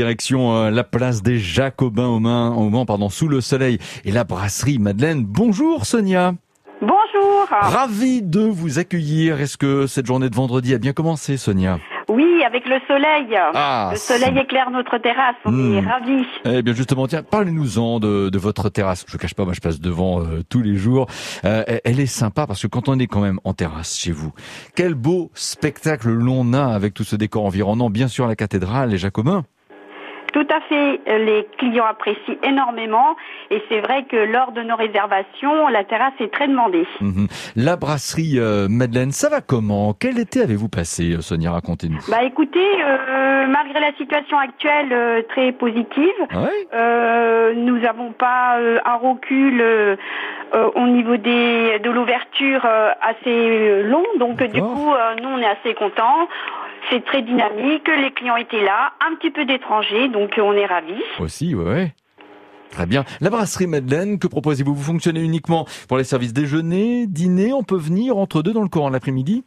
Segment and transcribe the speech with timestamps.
[0.00, 4.12] Direction euh, la place des Jacobins au Mans, au Mans, pardon, sous le soleil et
[4.12, 5.24] la brasserie Madeleine.
[5.24, 6.34] Bonjour Sonia.
[6.80, 7.48] Bonjour.
[7.50, 9.40] Ravi de vous accueillir.
[9.40, 11.80] Est-ce que cette journée de vendredi a bien commencé, Sonia?
[12.08, 13.36] Oui, avec le soleil.
[13.52, 15.34] Ah, le soleil éclaire notre terrasse.
[15.44, 15.74] On Hmm.
[15.78, 16.24] est ravis.
[16.44, 19.04] Eh bien justement, tiens, parlez-nous-en de, de votre terrasse.
[19.08, 21.08] Je ne cache pas, moi je passe devant euh, tous les jours.
[21.44, 24.32] Euh, elle est sympa parce que quand on est quand même en terrasse chez vous,
[24.76, 27.90] quel beau spectacle l'on a avec tout ce décor environnant.
[27.90, 29.42] Bien sûr la cathédrale, les Jacobins.
[30.32, 31.00] Tout à fait.
[31.08, 33.16] euh, Les clients apprécient énormément.
[33.50, 36.86] Et c'est vrai que lors de nos réservations, la terrasse est très demandée.
[37.00, 37.26] Mhm.
[37.56, 39.92] La brasserie euh, Madeleine, ça va comment?
[39.98, 41.50] Quel été avez-vous passé, euh, Sonia?
[41.52, 41.98] Racontez-nous.
[42.08, 47.54] Bah écoutez, euh, malgré la situation actuelle euh, très positive, Ah ouais?
[47.56, 49.62] nous n'avons pas un recul
[50.74, 52.66] au niveau des de l'ouverture
[53.00, 54.04] assez long.
[54.18, 56.28] Donc du coup, nous on est assez contents.
[56.88, 57.88] C'est très dynamique.
[57.88, 61.02] Les clients étaient là, un petit peu d'étrangers, donc on est ravis.
[61.18, 61.94] Aussi, ouais, ouais.
[62.70, 63.04] Très bien.
[63.20, 64.74] La brasserie Madeleine, que proposez-vous?
[64.74, 68.68] Vous fonctionnez uniquement pour les services déjeuner, dîner On peut venir entre deux dans le
[68.68, 69.44] courant de l'après-midi?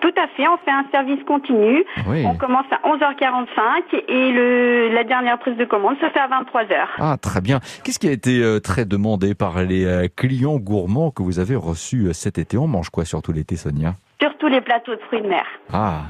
[0.00, 0.48] Tout à fait.
[0.48, 1.84] On fait un service continu.
[2.08, 2.24] Oui.
[2.26, 6.86] On commence à 11h45 et le, la dernière prise de commande se fait à 23h.
[6.98, 7.60] Ah, très bien.
[7.84, 11.54] Qu'est-ce qui a été euh, très demandé par les euh, clients gourmands que vous avez
[11.54, 12.56] reçus euh, cet été?
[12.58, 15.44] On mange quoi surtout l'été, Sonia Surtout les plateaux de fruits de mer.
[15.72, 16.02] Ah.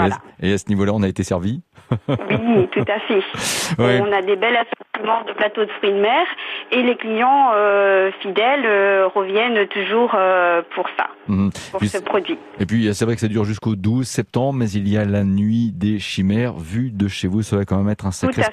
[0.00, 0.18] Voilà.
[0.40, 1.62] Et à- ce niveau-là, on a été servi
[2.08, 3.22] Oui, tout à fait.
[3.78, 4.00] Ouais.
[4.02, 6.24] On a des belles assortiments de plateaux de fruits de mer
[6.72, 11.50] et les clients euh, fidèles euh, reviennent toujours euh, pour ça, Mhm.
[11.70, 12.38] pour Puis ce produit.
[12.60, 15.22] Et puis, c'est vrai que ça dure jusqu'au 12 septembre, mais il y a la
[15.24, 16.54] nuit des chimères.
[16.54, 18.50] Vu de chez vous, ça va quand même être un sacré fait.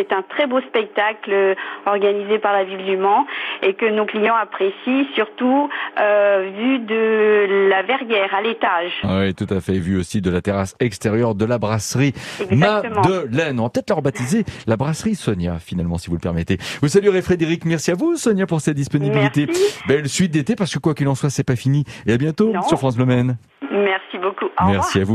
[0.00, 3.26] C'est un très beau spectacle euh, organisé par la ville du Mans
[3.62, 5.68] et que nos clients apprécient, surtout
[6.00, 8.92] euh, vu de la verrière à l'étage.
[9.04, 9.74] Oui, tout à fait.
[9.74, 12.14] Vu aussi de la terrasse extérieure de la brasserie
[12.50, 13.02] Exactement.
[13.02, 13.60] Madeleine.
[13.60, 16.56] On va peut-être la rebaptiser la brasserie Sonia, finalement, si vous le permettez.
[16.80, 17.64] Vous saluerez Frédéric.
[17.66, 19.46] Merci à vous, Sonia, pour cette disponibilité.
[19.46, 19.82] Merci.
[19.86, 21.84] Belle suite d'été, parce que quoi qu'il en soit, c'est pas fini.
[22.06, 22.62] Et à bientôt Non.
[22.62, 23.36] sur France Bleu Maine.
[23.70, 24.46] Merci beaucoup.
[24.46, 24.72] Au revoir.
[24.72, 25.08] Merci à vous.